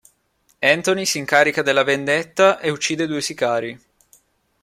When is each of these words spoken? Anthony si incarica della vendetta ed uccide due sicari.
Anthony 0.61 1.05
si 1.05 1.19
incarica 1.19 1.61
della 1.61 1.83
vendetta 1.83 2.59
ed 2.59 2.71
uccide 2.71 3.05
due 3.05 3.21
sicari. 3.21 3.79